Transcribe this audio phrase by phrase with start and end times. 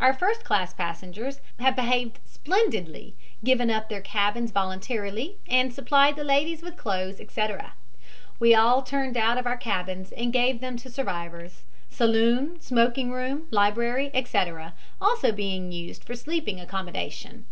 [0.00, 6.24] Our first class passengers have behaved splendidly, given up their cabins voluntarily and supplied the
[6.24, 7.74] ladies with clothes, etc.
[8.38, 13.48] We all turned out of our cabins and gave them to survivors saloon, smoking room,
[13.50, 17.44] library, etc., also being used for sleeping accommodation.